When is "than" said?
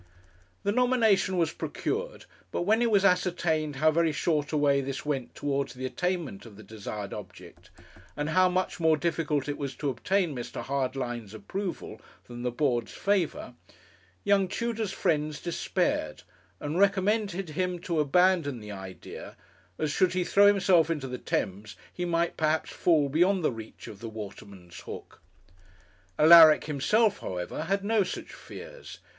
12.27-12.41